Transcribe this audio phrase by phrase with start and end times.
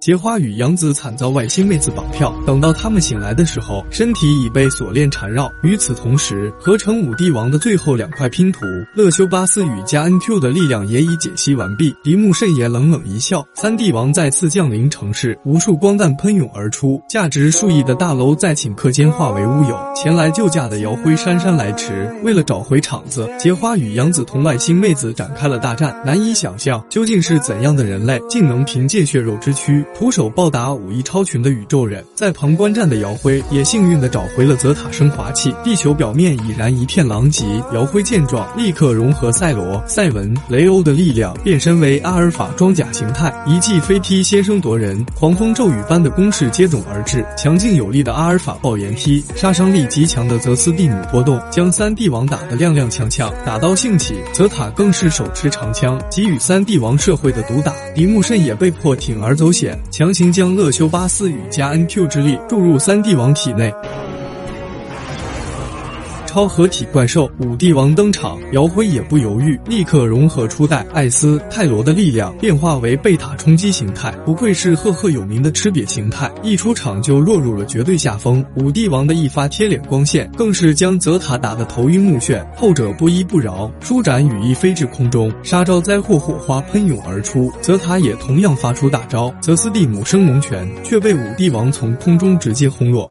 [0.00, 5.50] 结花与杨子惨遭外星妹子绑票，等到他们醒来的时候，身体已被锁链缠绕。
[5.62, 8.60] 与此同时，合成五帝王的最后两块拼图——
[8.94, 11.92] 乐修巴斯与加恩 Q 的力量也已解析完毕。
[12.04, 19.76] 迪木慎也冷冷一笑，三帝王再次降临城市，无数光弹喷涌而出，价值数亿的大楼在顷刻间化为乌有。
[19.96, 26.00] 前来救驾的姚辉姗姗来迟，为了找回场子，结花与杨子同外星妹子展开了大战。
[26.06, 29.84] 难以想象，究竟是怎样的人类，竟能凭借血肉之躯？
[29.94, 35.52] 徒手暴打武艺超群的宇宙人，在旁观战的姚辉也幸运的找回了泽塔升华器。
[35.64, 47.26] 地球表面已然一片狼藉，姚辉见状，立刻融合赛罗、赛文、雷欧的力量，变身为阿尔法装甲形态，一记飞踢先声夺人，狂风骤雨般的攻势接踵而至。
[47.36, 53.32] 强劲有力的阿尔法爆炎踢，杀伤力极强的泽斯蒂姆波动，将三帝王打得踉踉跄跄。
[53.44, 57.74] 打到兴起，泽塔更是手持长枪，给予三帝王社会的毒打。
[57.96, 59.76] 迪木慎也被迫铤而走险。
[59.90, 63.72] 强行将乐修巴斯与加 NQ 之力注入三帝王体内。
[66.28, 74.10] 超合体怪兽五帝王登场，姚辉也不犹豫，立刻融合初代艾斯泰罗的力量，变化为贝塔冲击形态。
[74.26, 78.44] 不愧是赫赫有名的吃瘪形态，一出场就落入了绝对下风。
[78.56, 82.46] 五帝王的一发贴脸光线，更是将泽塔打得头晕目眩。
[82.54, 87.50] 后者不依不饶，舒展羽翼飞至空中，杀招灾祸火花喷涌而出。
[87.62, 93.10] 泽塔也同样发出大招泽斯蒂姆升龙拳，却被五帝王从空中直接轰落。